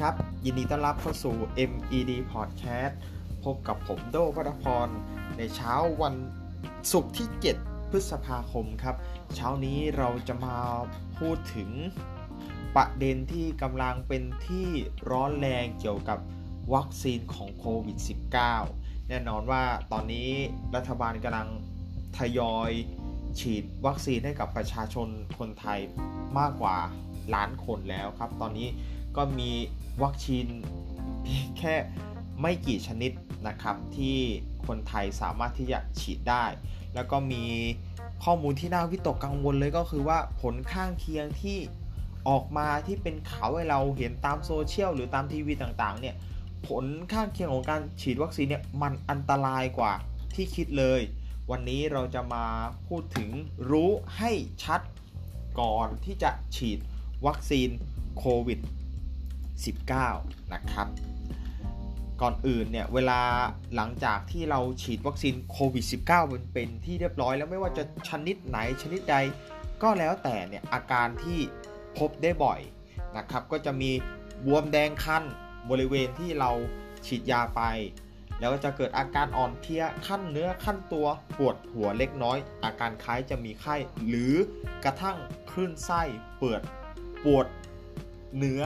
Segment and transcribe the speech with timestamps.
[0.00, 1.36] ครับ ยินดีต้อนรับเข้าสู่
[1.70, 2.94] MED Podcast
[3.44, 4.88] พบกับผมโดวัฒพร
[5.36, 6.14] ในเช้าวัน
[6.92, 7.28] ศุกร์ที่
[7.60, 8.96] 7 พฤษภาคมครับ
[9.34, 10.56] เช้านี้เราจะมา
[11.18, 11.70] พูดถึง
[12.76, 14.66] ประเด็นที่กำลังเป็นที่
[15.10, 16.18] ร้อนแรงเกี่ยวกับ
[16.74, 17.98] วัคซีนของโควิด
[18.54, 19.62] -19 แน่นอนว่า
[19.92, 20.30] ตอนนี้
[20.74, 21.48] รัฐบาลกำลัง
[22.18, 22.70] ทยอย
[23.40, 25.08] ฉีดวัคซีนให้กับประชาชน
[25.38, 25.80] คนไทย
[26.38, 26.76] มากกว่า
[27.34, 28.68] ล้านคนแล้วครับ ตอนนี้
[29.16, 29.50] ก็มี
[30.02, 30.46] วัคซีน
[31.22, 31.74] เพียงแค่
[32.40, 33.12] ไม่กี่ชนิด
[33.48, 34.18] นะครับ ที่
[34.66, 36.44] คนไทยสามารถที่จะฉีดได้
[36.94, 37.44] แล้วก็มี
[38.24, 41.58] ข้อมูลที่น่าวิตกกังวลเลยก็คือว่าผลข้างเคียงที่
[42.28, 46.14] ออกมาที่เป็นข่าวให้เราเห็นตามโซเชียลหรือตามทีวีต่างๆเนี่ย
[46.66, 49.92] ผลข้างเคียงของการฉีดวัคซีนเนี่ยมันอันตรายกว่า
[50.34, 51.00] ที่คิดเลย
[51.50, 52.44] วันนี้เราจะมา
[52.86, 53.30] พูดถึง
[53.70, 54.32] รู้ให้
[54.64, 54.80] ชัด
[55.60, 56.78] ก่อนที่จะฉีด
[57.26, 57.68] วัคซีน
[58.18, 58.58] โควิด
[59.64, 60.88] -19 นะครับ
[62.22, 63.20] ก่อนอื่นเนี่ยเวลา
[63.74, 69.16] หลังจากที่เราฉีดวัคซีนโควิด -19 เป็นเป็นที่เรียบร้อยแล้วไม่ว่าจะชนิดไหนชนิดใด
[69.82, 71.38] ก็แล้วแต่เนี่ยอาการที่
[71.98, 72.60] พบได้บ่อย
[73.16, 73.90] นะครับ ก็จะมี
[74.46, 75.24] บวมแดงคัน
[75.70, 76.50] บริเวณที่เรา
[77.06, 77.62] ฉีดยาไป
[78.38, 81.06] แล้วก็จะเกิดอาการอ่อนเพลียขั้นเนื้อขั้นตัว
[81.38, 83.76] ปวดหัวเล็กน้อย อาการคล้ายจะมีไข้
[84.08, 84.34] หรือ
[84.84, 85.16] กระทั่ง
[85.50, 86.02] คลื่นไส้
[86.38, 86.60] เปิด
[87.24, 87.46] ปวด
[88.38, 88.62] เนื้อ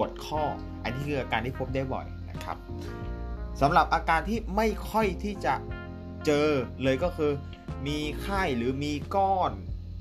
[0.00, 0.42] วดข้อ
[0.82, 2.56] อันนี้คืออาการที่พบได้บ่อยนะครับ
[3.60, 5.54] สำหรับอาการที่ไม่ค่อยที่จะ
[6.26, 6.48] เจอ
[6.82, 7.32] เลยก็คือ
[7.86, 9.52] มีไข้หรือมีก้อน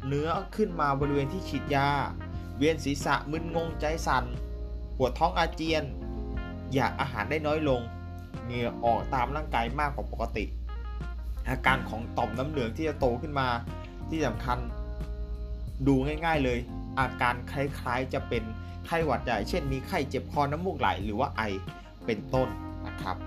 [0.07, 1.89] เนื้อขึ้นมาบริเวณที่ฉีดยา
[2.57, 4.25] เวียนศีรษะมึนงงใจสัน่น
[4.97, 5.83] ปวดท้องอาเจียน
[6.73, 7.81] อยากอาหารได้น้อยลง
[8.45, 10.45] เหงื่อออกตามร่างกายมากกว่าปกติ
[11.49, 13.47] อาการของต่อมน้ำเหลืองที่จะโตขึ้นมา
[14.09, 14.57] ที่สำคัญ
[15.87, 16.59] ดูง่าย ๆเลย
[16.99, 18.43] อาการคล้ายๆ จะเป็น
[18.85, 21.41] ไข้หวัดใหญ่ เช่นมีไข้เจ็บคอน้ำมูกไหล หรือว่าไอ
[22.05, 22.47] เป็นต้น
[22.87, 23.17] นะครับ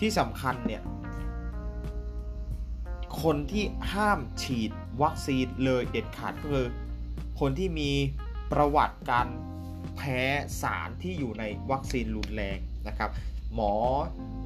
[0.00, 0.82] ที่สำคัญเนี่ย
[3.22, 4.70] คนที่ห้ามฉีด
[5.02, 6.66] วัคซีนเลยเด็ดขาดก็คือ
[7.40, 7.90] คนที่มี
[8.52, 9.28] ประวัติการ
[9.96, 10.20] แพ้
[10.62, 12.58] สารที่อยู่ในวัคซีนรุนแรง
[12.88, 13.10] นะครับ
[13.54, 13.74] หมอ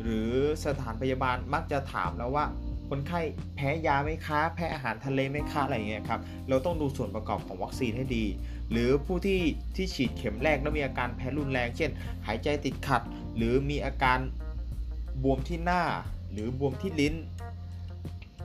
[0.02, 0.30] หรือ
[0.64, 2.44] สถานพยาบาลมักจะถามแล้วว่า
[2.88, 3.20] คนไข้
[3.56, 8.24] แพ้ยาไหมคะ แพ้อาหารทะเลไหมคะอะไรเงี้ยครับ เราต้องดูส่วนประกอบของวัคซีนให้ดี
[8.70, 9.40] หรือผู้ที่
[9.76, 11.90] ที่ฉีดเข็มแรกแล้วมีอาการแพ้รุนแรง เช่น
[12.26, 13.02] หายใจติดขัด
[13.36, 14.18] หรือมีอาการ
[15.22, 15.82] บวมที่หน้า
[16.32, 17.14] หรือบวมที่ลิ้น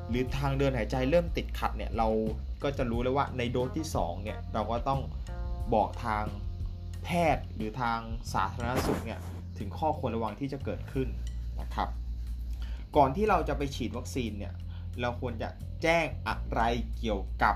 [0.09, 2.08] หรือทางเดินหายใจเริ่มติดขัดเนี่ยเรา
[2.63, 5.02] ก็จะรู้เลยว่าในโดสที่2เนี่ยเราก็ต้อง
[5.73, 6.25] บอกทาง
[7.03, 8.00] แพทย์หรือทาง
[8.34, 9.19] สาธารณสุขเนี่ย
[9.58, 11.08] ถึงข้อควรระวังที่จะเกิดขึ้น
[11.62, 11.90] นะครับ
[12.97, 14.53] ก่อนที่เราจะไปฉีดวัคซีนเนี่ย
[15.02, 15.50] เราควรจะ
[15.84, 16.62] แจ้งอะไร
[16.97, 17.56] เกี่ยวกับ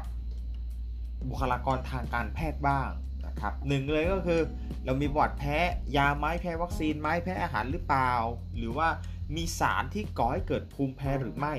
[1.29, 2.89] บุคลากรทางการแพทย์บ้าง
[3.25, 4.41] นะครับหนึ่งเลยก็คือ
[4.85, 5.57] เรามีบอดแพ้
[5.95, 8.11] ยาไม้แพ้วัคซีนไม้แพ้อาหารหรือเปล่า
[8.57, 8.87] หรือว่า
[9.35, 11.55] มีสารที่ก่อให้เกิดภูมิแพ้หรือไม่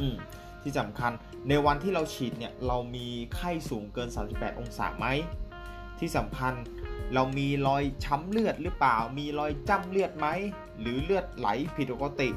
[0.00, 0.16] อืม
[0.62, 1.12] ที่สำคัญ
[1.48, 5.06] ในวันที่เราฉีดเนี่ยเรามีไข้สูงเกิน 38 องศาไหม
[6.00, 6.54] ที่สำคัญ
[7.14, 10.26] เรามีรอยช้ำเลือดหรือเปล่า มีรอยจ้ำเลือดไหม
[10.80, 12.28] หรือเลือดไหลผิดปกติ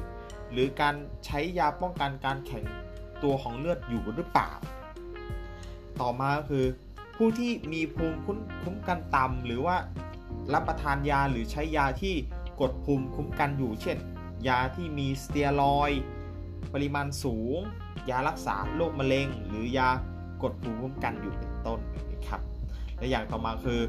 [0.52, 0.94] หรือการ
[1.26, 2.64] ใช้ยาป้องกันการแข็ง
[3.22, 4.50] ตัวของเลือดอยู่หรือเปล่า
[6.00, 6.64] ต่อมาคือ
[7.16, 8.18] ผู้ที่มีภูมิ
[8.62, 9.76] คุ้มกันต่ำหรือว่า
[10.52, 12.14] รับประทานยาหรือใช้ยาที่
[12.60, 13.98] กดภูมิคุ้มกันอยู่ เช่น
[14.48, 15.90] ยาที่มีสเตียรอย
[16.72, 17.58] ปริมาณสูง
[18.10, 19.88] ยารักษาโรคมะเร็ง หรือยา
[20.42, 21.78] กดภูมิคุ้มกันอยู่เป็นต้น
[22.12, 22.40] นะครับ
[23.04, 23.80] และอย่างต่อมาคือ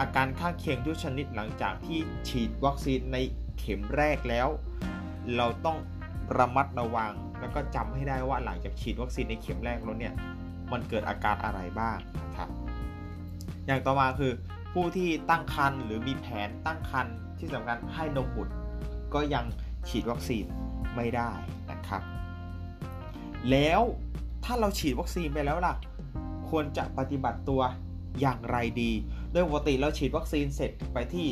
[0.00, 3.16] อาการข้างเคียงทุกชนิดหลังจากที่ฉีดวัคซีนใน
[3.58, 4.48] เข็มแรกแล้ว
[5.36, 5.78] เราต้อง
[6.38, 10.14] ระมัดระวัง แล้วก็จำให้ได้ว่าหลังจากฉีดวัคซีนในเข็มแรกแล้วเนี่ย
[10.72, 12.48] มันเกิดอาการอะไรบ้างนะครับ
[13.66, 14.32] อย่างต่อมาคือ
[14.72, 18.54] ผู้ที่ตั้งครรภ์หรือมีแผนตั้งครรภ์ที่สำคัญให้นมบุตร
[19.14, 19.44] ก็ยัง
[19.88, 20.44] ฉีดวัคซีน
[20.96, 21.30] ไม่ได้
[21.70, 22.02] นะครับ
[23.50, 23.80] แล้ว
[24.44, 25.74] ถ้าเราฉีดวัคซีนไปแล้วล่ะ
[26.48, 27.62] ควรจะปฏิบัติตัว
[28.20, 28.92] อย่างไรดี
[29.32, 31.28] โดยปกติเราฉีดวัคซีนเสร็จไปที่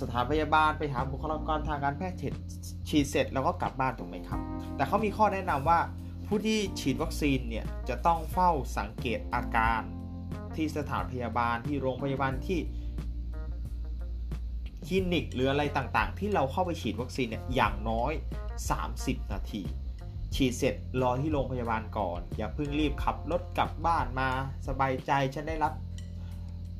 [0.00, 2.18] สถานพยาบาลไปหาบุคลากรทางการแพทย์
[2.88, 4.40] ฉีดเสร็จแล้วก็กลับบ้านถูกไหมครับ
[4.76, 5.80] แต่เขามีข้อแนะนำว่า
[6.26, 9.82] ผู้ที่ฉีดวัคซีนเนี่ยจะต้องเฝ้าสังเกตอาการ
[10.56, 12.58] ที่สถานพยาบาลที่โรงพยาบาลที่
[14.86, 18.12] คลินิกหรืออะไรต่างๆ ที่เราเข้าไปฉีดวัคซีนเนี่ยอย่างน้อย
[18.72, 19.62] 30 นาที
[20.36, 24.28] ฉีดเสร็จรอที่โรงพยาบาลก่อน อย่าเพิ่งรีบขับรถกลับบ้านมา
[24.68, 25.72] สบายใจฉันได้รับ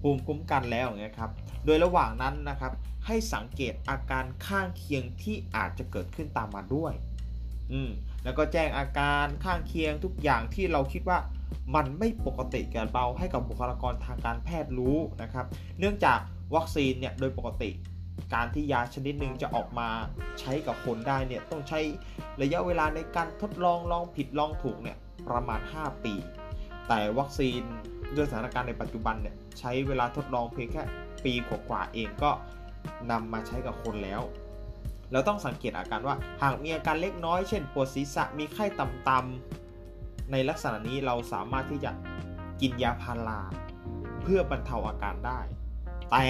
[0.01, 1.31] ภูมิคุ้มกันแล้วอย่างเงี้ยครับ
[1.65, 2.73] โดยระหว่างนั้นนะครับ
[3.07, 6.93] ให้สังเกตอาการข้างเคียงที่อาจจะเกิดขึ้นตามมาด้วย
[7.73, 7.91] อืม
[8.25, 11.19] แล้วก็แจ้งอาการข้างเคียงทุกอย่างที่เราคิดว่า
[11.75, 15.47] มันไม่ปกติกับเราให้กับบุคลากรทางการแพทย์รู้นะครับ
[15.79, 16.19] เนื่องจาก
[16.55, 17.71] วัคซีนเนี่ยโดยปกติ
[18.35, 19.89] การที่ยาชนิดหนึ่งจะออกมา
[20.41, 21.81] ใช้กับคนได้เนี่ยต้องใช้
[22.43, 24.97] ระยะเวลาในการทดลองลองผิดลองถูกเนี่ย
[25.29, 26.15] ประมาณ 5 ปี
[26.89, 27.63] แต่วัคซีน
[28.17, 30.83] ด้วยสถานการณ์ในปัจจุบันเนี่ยใช้เวลาทดลองเพียงแค่
[31.25, 32.31] ปีกว่าๆเองก็
[33.11, 34.23] นำมาใช้กับคนแล้ว
[35.13, 41.91] เราต้องสังเกตอาการว่าหากมีอาการเล็กน้อย เช่นปวดศีรษะมีไข้ต่ำๆในลักษณะนี้เราสามารถที่จะ
[42.61, 43.41] กินยาพารา
[44.23, 45.41] เพื่อบรรเทาอาการได้
[46.11, 46.27] แต่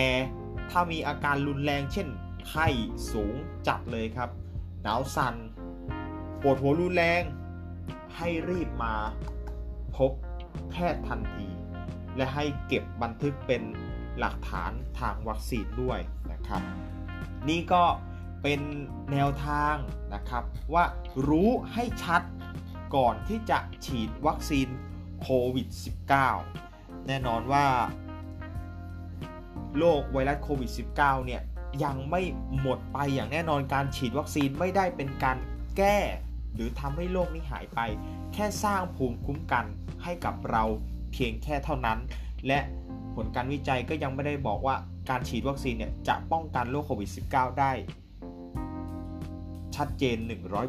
[0.71, 2.09] ถ้ามีอาการรุนแรงเช่น
[2.49, 2.67] ไข้
[3.13, 3.35] สูง
[3.69, 4.31] จัดเลยครับ
[4.83, 5.35] หนาวสัน่น
[6.41, 7.23] ปวดหัวรุนแรง
[8.17, 8.95] ให้รีบมา
[9.97, 10.13] พบ
[10.71, 11.49] แพทย์ทันที
[12.17, 13.63] และให้เก็บบันทึกเป็น
[14.19, 16.01] หลักฐานทางวัคซีนด้วย
[16.33, 16.63] นะครับ
[17.49, 17.85] นี่ก็
[18.43, 18.61] เป็น
[19.13, 19.75] แนวทาง
[20.15, 20.85] นะครับว่า
[21.29, 22.23] รู้ให้ชัด
[22.97, 24.69] ก่อนที่จะฉีดวัคซีน
[25.23, 25.69] โควิด
[26.35, 27.67] -19 แน่นอนว่า
[29.78, 31.43] โรคไวรัสโควิด -19 เนี่ย
[31.84, 32.23] ยังไม่
[32.61, 35.37] หมดไปอย่างแน่นอนการฉีดวัคซีนไม่ได้เป็นการ
[35.76, 35.99] แก้
[36.55, 37.81] หรือทำให้โรคนี้หายไป
[38.34, 39.64] แค่สร้างภูมิคุ้มกัน
[40.05, 40.64] ให้กับเรา
[41.12, 41.99] เพียงแค่เท่านั้น
[42.46, 42.58] และ
[43.14, 44.76] ผลการวิจัยก็ยังไม่ได้บอกว่า
[45.11, 47.72] การฉีดวัคซีนเนี่ยจะป้องกันโรคโควิด -19 ได้
[49.76, 50.17] ชัดเจน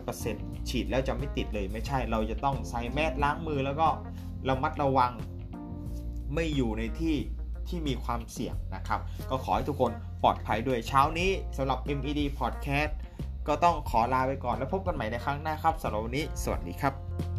[0.10, 3.88] 100%ฉีดแล้วจะไม่ติดเลยไม่ใช่เราจะต้องใส่แมสล้างมือแล้วก็
[4.50, 5.12] ระมัดระวัง
[6.34, 7.16] ไม่อยู่ในที่
[7.70, 9.00] ที่มีความเสี่ยงนะครับ
[9.30, 9.92] ก็ขอให้ทุกคน
[10.24, 12.92] ปลอดภัยด้วยเช้านี้สำหรับ MED Podcast
[13.48, 17.37] ก็ต้องขอลาไปก่อนแล้วพบกันใหม่ในครั้งหน้าครับสำหรับวันนี้ สวัสดีครับ